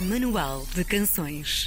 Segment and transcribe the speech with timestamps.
[0.00, 1.66] Manual de Canções.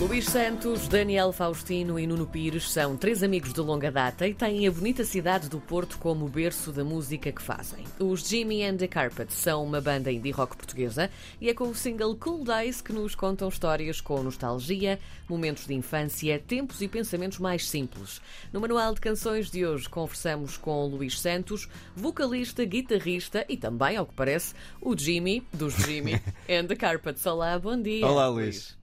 [0.00, 4.66] Luís Santos, Daniel Faustino e Nuno Pires são três amigos de longa data e têm
[4.66, 7.84] a bonita cidade do Porto como berço da música que fazem.
[8.00, 11.08] Os Jimmy and the Carpet são uma banda indie rock portuguesa
[11.40, 15.74] e é com o single Cool Days que nos contam histórias com nostalgia, momentos de
[15.74, 18.20] infância, tempos e pensamentos mais simples.
[18.52, 24.06] No Manual de Canções de hoje conversamos com Luís Santos, vocalista, guitarrista e também, ao
[24.06, 26.14] que parece, o Jimmy, dos Jimmy
[26.50, 27.24] and the Carpets.
[27.26, 28.04] Olá, bom dia.
[28.04, 28.76] Olá, Luís.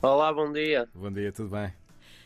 [0.00, 0.88] Olá, bom dia.
[0.94, 1.72] Bom dia, tudo bem?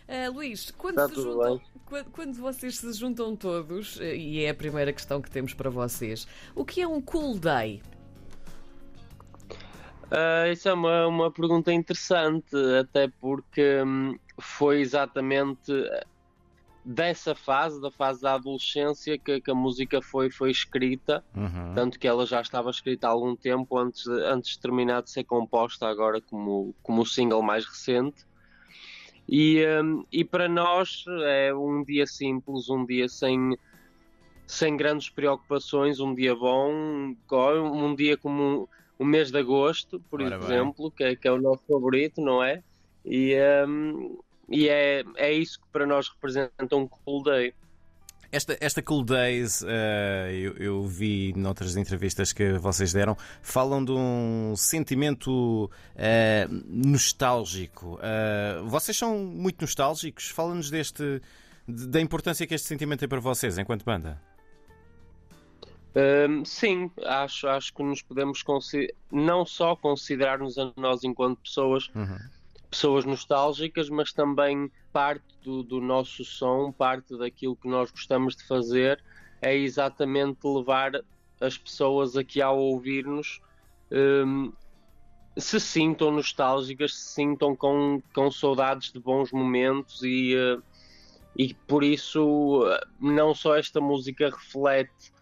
[0.06, 4.92] Uh, Luís, quando, juntam, quando, quando vocês se juntam todos, eh, e é a primeira
[4.92, 7.80] questão que temos para vocês, o que é um cool day?
[10.10, 15.72] Ah, isso é uma, uma pergunta interessante, até porque hum, foi exatamente
[16.84, 21.74] dessa fase, da fase da adolescência, que, que a música foi, foi escrita, Uhum.
[21.74, 25.10] tanto que ela já estava escrita há algum tempo antes, de- antes de terminar de
[25.10, 28.24] ser composta, agora como, como o single mais recente.
[29.28, 30.88] E, hum, e para nós
[31.24, 33.38] é um dia simples, um dia sem,
[34.46, 40.20] sem grandes preocupações, um dia bom, um, um dia como o mês de agosto, por
[40.20, 42.62] Ora exemplo, que é, que é o nosso favorito, não é?
[43.04, 43.34] E,
[43.66, 44.18] hum,
[44.52, 47.52] e é, é isso que para nós representa um cool day.
[48.30, 53.92] Esta, esta Cool Days, eh, eu, eu vi noutras entrevistas que vocês deram, falam de
[53.92, 57.98] um sentimento eh, nostálgico.
[58.02, 60.28] Eh, vocês são muito nostálgicos?
[60.30, 61.20] Fala-nos deste.
[61.68, 64.18] de- da importância que este sentimento tem para vocês enquanto banda.
[65.94, 68.42] Hum, sim, acho, acho que nos podemos
[69.10, 72.16] não só considerar-nos a nós enquanto pessoas, Uhum.
[72.72, 78.44] Pessoas nostálgicas, mas também parte do, do nosso som, parte daquilo que nós gostamos de
[78.44, 78.98] fazer
[79.42, 80.92] é exatamente levar
[81.38, 83.42] as pessoas aqui ao ouvir-nos
[83.90, 84.52] hum,
[85.36, 90.58] se sintam nostálgicas, se sintam com, com saudades de bons momentos e, eh,
[91.36, 95.12] e por isso eh, não só esta música reflete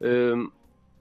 [0.00, 0.50] hum,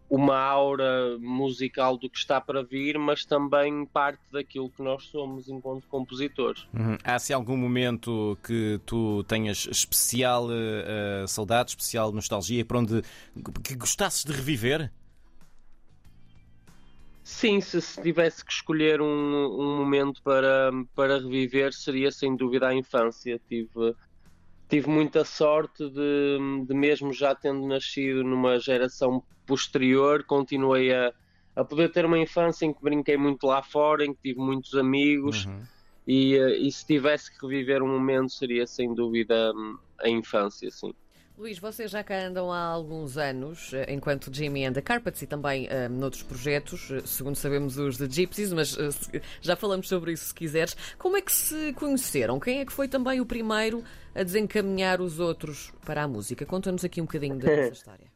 [0.10, 5.48] uma aura musical do que está para vir, mas também parte daquilo que nós somos
[5.48, 6.68] enquanto compositores.
[6.74, 6.98] Uhum.
[7.04, 13.04] Há se algum momento que tu tenhas especial eh, saudade, especial nostalgia, para onde
[13.64, 14.92] que gostasses de reviver?
[17.24, 22.68] Sim, se, se tivesse que escolher um, um momento para, para reviver, seria sem dúvida
[22.68, 23.40] a infância.
[23.48, 23.96] Tive,
[24.70, 31.12] tive muita sorte de, de mesmo já tendo nascido numa geração posterior, continuei a,
[31.56, 34.76] a poder ter uma infância em que brinquei muito lá fora, em que tive muitos
[34.76, 35.46] amigos.
[35.46, 35.62] Uhum.
[36.08, 39.52] E, eh, e se tivesse que reviver um momento, seria sem dúvida
[40.00, 40.94] a infância, sim.
[41.40, 45.26] Luís, vocês já cá andam há alguns anos, eh, enquanto Jimmy and the Carpets e
[45.26, 50.12] também eh, noutros projetos, eh, segundo sabemos os de Gypsies, mas se- já falamos sobre
[50.12, 50.76] isso se quiseres.
[50.98, 52.42] Como é que se conheceram?
[52.42, 53.82] Quem é que foi também o primeiro
[54.14, 56.46] a desencaminhar os outros para a música?
[56.46, 58.08] Conta-nos aqui um bocadinho da nossa história.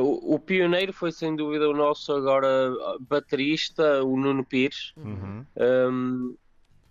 [0.00, 4.94] O, o pioneiro foi sem dúvida o nosso agora baterista, o Nuno Pires.
[4.96, 5.44] Uhum.
[5.54, 6.36] Um,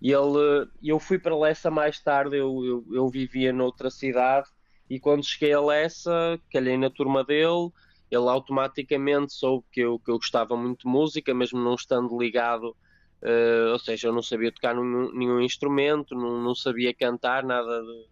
[0.00, 4.48] e ele, eu fui para Lessa mais tarde, eu, eu, eu vivia noutra cidade
[4.88, 7.70] e quando cheguei a Lessa, calhei na turma dele,
[8.10, 12.74] ele automaticamente soube que eu, que eu gostava muito de música, mesmo não estando ligado,
[13.22, 17.82] eh, ou seja, eu não sabia tocar nenhum, nenhum instrumento, não, não sabia cantar, nada
[17.82, 18.08] de-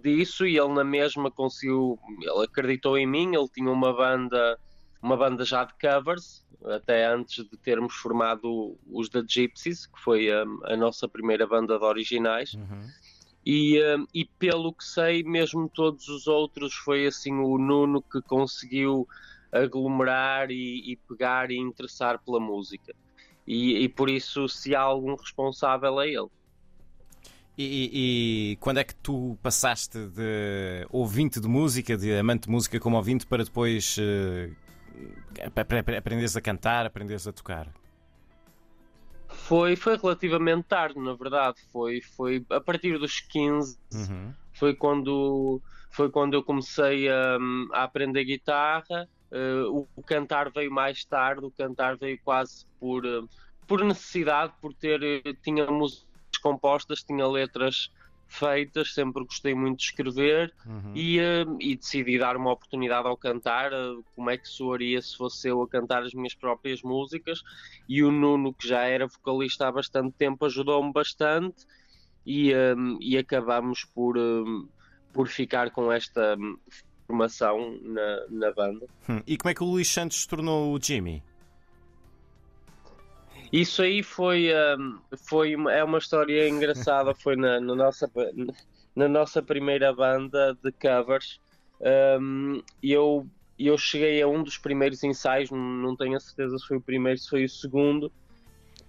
[0.00, 4.58] disso, e ele na mesma conseguiu, ele acreditou em mim, ele tinha uma banda,
[5.02, 10.32] uma banda já de covers, até antes de termos formado os da Gypsies, que foi
[10.32, 12.54] a, a nossa primeira banda de originais.
[12.54, 12.86] Uhum.
[13.44, 18.22] E, eh, e pelo que sei, mesmo todos os outros, foi assim o Nuno que
[18.22, 19.06] conseguiu
[19.52, 22.94] aglomerar e, e pegar e interessar pela música.
[23.46, 26.28] E, e por isso, se há algum responsável, é ele.
[27.56, 32.80] E, e- quando é que tu passaste de ouvinte de música, de amante de música
[32.80, 33.98] como ouvinte, para depois
[35.44, 35.58] ap-
[35.98, 37.68] aprenderes a cantar, aprenderes a tocar?
[39.46, 41.56] Foi, foi relativamente tarde, na verdade.
[41.72, 44.32] Foi, foi a partir dos 15 Uhum.
[44.54, 45.60] foi quando
[45.90, 47.38] foi quando eu comecei a,
[47.72, 49.08] a aprender guitarra.
[49.30, 53.22] Eh, o, o cantar veio mais tarde, o cantar veio quase por, eh,
[53.66, 56.06] por necessidade, por ter eh, tinha músicas
[56.42, 57.90] compostas, tinha letras
[58.32, 60.92] feitas, sempre gostei muito de escrever Uhum.
[60.94, 65.16] e, eh, e decidi dar uma oportunidade ao cantar, eh, como é que soaria se
[65.16, 67.42] fosse eu a cantar as minhas próprias músicas
[67.88, 71.66] e o Nuno, que já era vocalista há bastante tempo, ajudou-me bastante
[72.26, 74.66] e, eh, e acabamos por, eh,
[75.12, 76.56] por ficar com esta hum,
[77.06, 78.86] formação na, na banda.
[79.08, 79.20] Hum.
[79.26, 81.22] E como é que o Luís Santos se tornou o Jimmy?
[83.52, 88.10] Isso aí foi, um, foi é uma história engraçada, foi na, na, nossa,
[88.96, 91.38] na nossa primeira banda de covers.
[92.18, 93.26] Um, eu,
[93.58, 97.18] eu cheguei a um dos primeiros ensaios, não tenho a certeza se foi o primeiro,
[97.18, 98.10] se foi o segundo,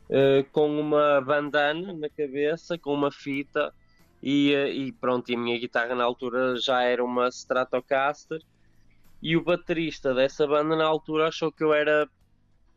[0.09, 3.73] uh, com uma bandana na cabeça, com uma fita,
[4.21, 8.39] e, uh, e pronto, e a minha guitarra na altura já era uma Stratocaster,
[9.21, 12.07] e o baterista dessa banda na altura achou que eu era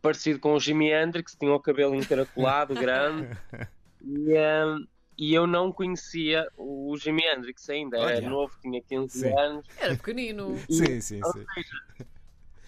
[0.07, 3.29] parecido com o Jimi Hendrix, tinha o cabelo encaracolado, grande.
[4.01, 4.87] E, um,
[5.19, 8.31] e, eu não conhecia o Jimi Hendrix ainda, era Olha.
[8.31, 9.37] novo, tinha 15 sim.
[9.37, 9.67] anos.
[9.81, 10.55] Era pequenino.
[10.69, 11.45] E, sim, sim, sim.
[11.55, 12.07] Seja,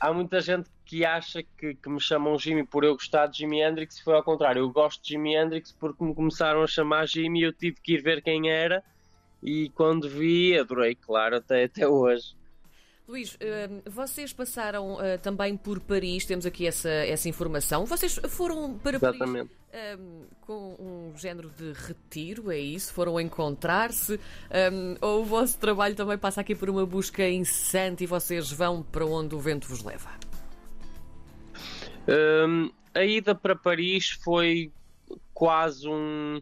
[0.01, 3.63] há muita gente que acha que, que, me chamam Jimmy por eu gostar de Jimi
[3.63, 4.59] Hendrix e foi ao contrário.
[4.59, 7.95] Eu gosto de Jimi Hendrix porque me começaram a chamar Jimmy e eu tive que
[7.95, 8.83] ir ver quem era
[9.41, 12.37] e quando vi adorei, claro, até, até hoje.
[13.09, 17.87] Luís, hum, vocês passaram uh, também por Paris, temos aqui essa, essa informação.
[17.87, 19.49] Vocês foram para Exatamente.
[19.49, 19.59] Paris
[19.99, 22.93] um, com um género de retiro, é isso?
[22.93, 24.15] Foram encontrar-se?
[24.15, 28.83] Um, ou o vosso trabalho também passa aqui por uma busca incessante e vocês vão
[28.83, 30.11] para onde o vento vos leva?
[32.09, 34.73] Um, a ida para Paris foi
[35.35, 36.41] quase um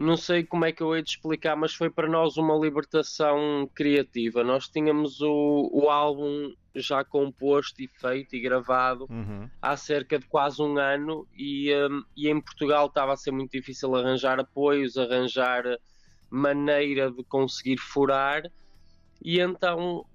[0.00, 3.68] não sei como é que eu hei de explicar, mas foi para nós uma libertação
[3.74, 4.42] criativa.
[4.42, 9.46] Nós tínhamos o, o álbum já composto e feito e gravado uhum.
[9.60, 13.50] há cerca de quase um ano e, um, e em Portugal estava a ser muito
[13.50, 15.64] difícil arranjar apoios, arranjar
[16.30, 18.50] maneira de conseguir furar
[19.22, 20.06] e então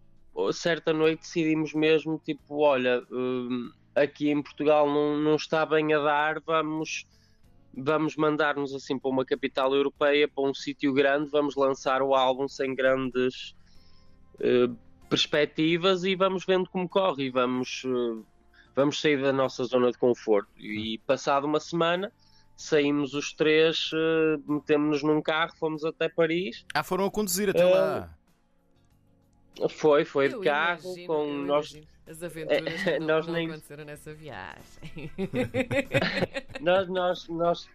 [0.52, 6.00] certa noite decidimos mesmo tipo, olha, um, aqui em Portugal não, não está bem a
[6.00, 7.06] dar, vamos
[7.76, 12.48] vamos mandar-nos assim para uma capital europeia, para um sítio grande, vamos lançar o álbum
[12.48, 13.56] sem grandes
[14.36, 14.76] uh,
[15.10, 18.26] perspectivas e vamos vendo como corre e vamos, uh,
[18.76, 20.50] vamos sair da nossa zona de conforto.
[20.58, 22.12] E passado uma semana
[22.56, 26.66] saímos os três, uh, metemos-nos num carro, fomos até Paris.
[26.74, 28.10] Ah, foram a conduzir até lá.
[29.70, 31.72] Foi, foi eu de carro imagino, com nós.
[31.72, 31.96] Imagino.
[32.08, 33.48] As aventuras não, nós não nem...
[33.48, 35.12] aconteceram nessa viagem.
[36.62, 37.70] nós, nós, nós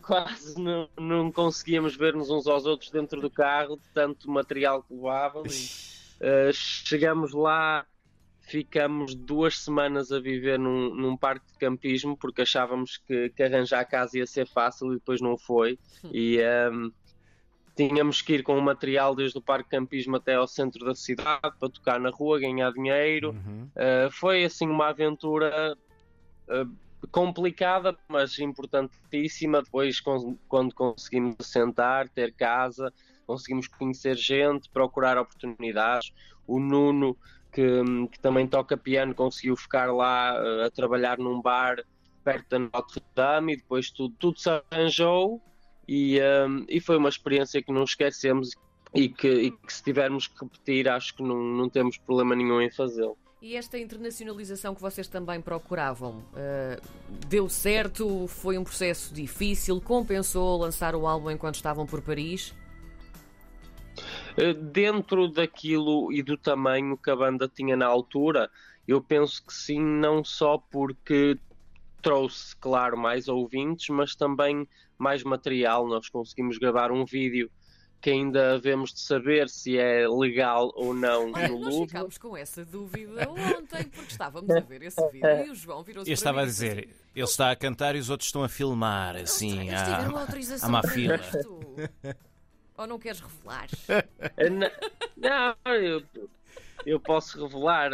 [0.00, 4.94] quase não, não conseguíamos ver-nos uns aos outros dentro do carro, de tanto material que
[4.94, 6.14] levávamos.
[6.20, 7.84] Uh, chegamos lá,
[8.40, 13.80] ficamos duas semanas a viver num, num parque de campismo porque achávamos que, que arranjar
[13.80, 15.78] a casa ia ser fácil e depois não foi.
[16.12, 16.38] E.
[16.38, 16.92] Um, ehm,
[17.76, 21.40] tínhamos que ir com o material desde o parque campismo até ao centro da cidade
[21.60, 23.30] para tocar na rua, ganhar dinheiro.
[23.32, 23.68] Uhum.
[23.76, 25.76] Uh, foi assim uma aventura
[26.48, 29.62] uh, complicada, mas importantíssima.
[29.62, 32.90] Depois, quando conseguimos sentar, ter casa,
[33.26, 36.12] conseguimos conhecer gente, procurar oportunidades.
[36.46, 37.14] O Nuno,
[37.52, 41.84] que, que também toca piano, conseguiu ficar lá uh, a trabalhar num bar
[42.24, 45.42] perto da Notre Dame e depois tudo, tudo se arranjou
[45.88, 48.50] e, um, e foi uma experiência que não esquecemos
[48.94, 52.60] e que, e que se tivermos que repetir, acho que não, não temos problema nenhum
[52.60, 53.16] em fazê-lo.
[53.40, 56.80] E esta internacionalização que vocês também procuravam, uh,
[57.28, 58.26] deu certo?
[58.26, 59.80] Foi um processo difícil?
[59.80, 62.54] Compensou lançar o álbum enquanto estavam por Paris?
[64.36, 68.50] Uh, dentro daquilo e do tamanho que a banda tinha na altura,
[68.88, 71.38] eu penso que sim, não só porque
[72.06, 75.88] trouxe, claro, mais ouvintes, mas também mais material.
[75.88, 77.50] Nós conseguimos gravar um vídeo
[78.00, 81.88] que ainda havemos de saber se é legal ou não Olha, no nós Louvre.
[81.88, 86.08] ficámos com essa dúvida ontem, porque estávamos a ver esse vídeo e o João virou-se
[86.08, 89.16] Eu estava a dizer, assim, ele está a cantar e os outros estão a filmar,
[89.16, 90.06] assim, à,
[90.62, 91.18] à má fila.
[92.78, 93.68] Ou não queres revelar?
[95.16, 96.02] Não, não eu,
[96.86, 97.90] eu posso revelar,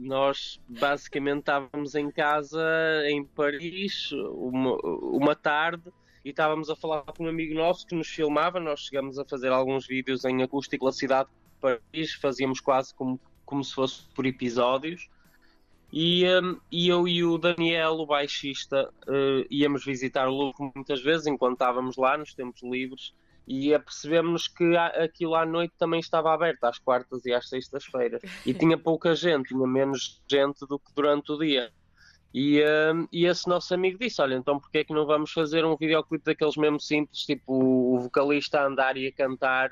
[0.00, 2.62] nós basicamente estávamos em casa
[3.06, 5.90] em Paris uma, uma tarde
[6.22, 8.60] e estávamos a falar com um amigo nosso que nos filmava.
[8.60, 13.18] Nós chegamos a fazer alguns vídeos em acústico na cidade de Paris, fazíamos quase como,
[13.46, 15.08] como se fosse por episódios.
[15.90, 21.00] E, um, e eu e o Daniel, o baixista, uh, íamos visitar o Louvre muitas
[21.00, 23.14] vezes enquanto estávamos lá nos tempos livres
[23.46, 28.54] e apercebemos que aquilo à noite também estava aberto às quartas e às sextas-feiras e
[28.54, 31.70] tinha pouca gente, tinha menos gente do que durante o dia.
[32.32, 35.64] E, uh, e esse nosso amigo disse: Olha, então porquê é que não vamos fazer
[35.64, 39.70] um videoclipe daqueles mesmo simples, tipo o vocalista a andar e a cantar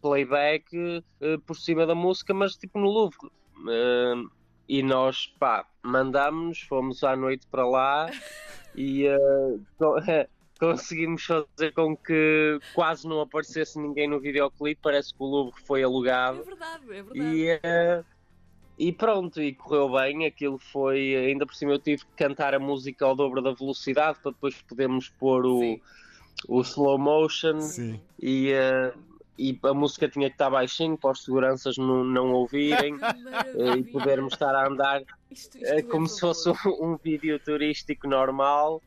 [0.00, 3.26] playback uh, por cima da música, mas tipo no Louvre.
[3.56, 4.30] Uh,
[4.68, 8.08] e nós, pá, mandámos-nos, fomos à noite para lá
[8.76, 9.06] e
[10.58, 14.80] conseguimos fazer com que quase não aparecesse ninguém no videoclipe.
[14.82, 16.40] Parece que o Louvre foi alugado.
[16.40, 18.04] É verdade, é verdade.
[18.78, 20.26] E, e pronto, e correu bem.
[20.26, 24.18] Aquilo foi, ainda por cima, eu tive que cantar a música ao dobro da velocidade
[24.22, 25.80] para depois podermos pôr o,
[26.48, 27.60] o slow motion.
[27.60, 28.00] Sim.
[28.20, 28.98] E, uh,
[29.38, 32.96] e a música tinha que estar baixinho para os seguranças não, não ouvirem
[33.76, 38.06] e podermos estar a andar isto, isto é como se fosse um, um vídeo turístico
[38.06, 38.80] normal.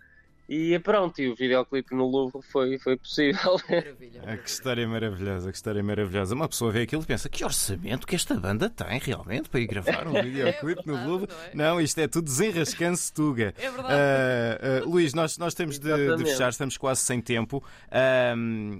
[0.50, 3.58] E pronto, e o videoclipe no Louvre foi, foi possível.
[3.70, 6.34] Maravilha, Ah, que história maravilhosa, que história maravilhosa.
[6.34, 9.68] Uma pessoa vê aquilo e pensa: que orçamento que esta banda tem realmente para ir
[9.68, 11.28] gravar um videoclipe no verdade, Louvre?
[11.54, 11.70] não é?
[11.70, 13.54] Não, isto é tudo desenrascando-se tuga.
[13.58, 13.94] É verdade.
[13.94, 17.62] Ah, ah, Luís, nós, nós temos de, de fechar, estamos quase sem tempo.
[17.92, 18.34] Ah,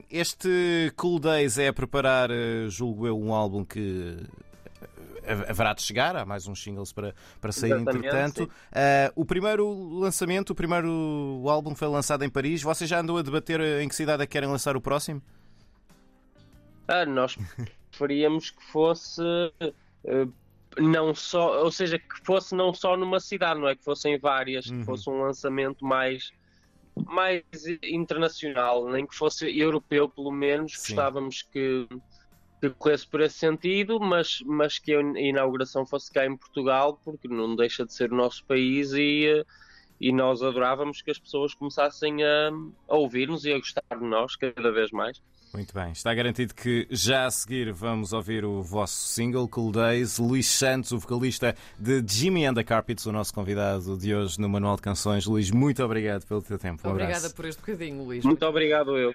[0.10, 2.30] este Cool Days é a preparar,
[2.70, 4.16] julgo eu, um álbum que.
[5.28, 8.50] Ah, Haverá de chegar, há mais uns singles para, para sair Exatamente, entretanto.
[8.72, 12.62] Ah, o primeiro lançamento, o primeiro álbum foi lançado em Paris.
[12.62, 15.22] Você já andou a debater ah, em que cidade é que querem lançar o próximo?
[16.88, 17.38] Ah, nós
[17.92, 19.22] preferíamos que fosse
[20.06, 20.28] eh,
[20.78, 24.68] não só, ou seja, que fosse não só numa cidade, não é que fossem várias,
[24.68, 24.80] Uhum.
[24.80, 26.32] que fosse um lançamento mais
[27.06, 27.44] mais
[27.84, 30.96] internacional, nem que fosse europeu pelo menos, Sim.
[30.96, 31.88] gostávamos que,
[32.60, 37.28] que corresse por esse sentido, mas, mas que a inauguração fosse cá em Portugal, porque
[37.28, 39.46] não deixa de ser o nosso país e, eh,
[40.02, 42.50] e nós adorávamos que as pessoas começassem a,
[42.88, 45.22] a ouvir-nos e a gostar de nós cada vez mais.
[45.54, 50.20] Muito bem, está garantido que já a seguir vamos ouvir o vosso single Cool Days.
[50.20, 54.50] Luís Santos, o vocalista de Jimmy and the Carpets, o nosso convidado de hoje no
[54.50, 55.26] Manual de Canções.
[55.26, 56.86] Luís, muito obrigado pelo teu tempo.
[56.86, 57.36] Um Obrigada abraço.
[57.36, 58.26] por este bocadinho, Luís.
[58.26, 59.14] Muito obrigado eu.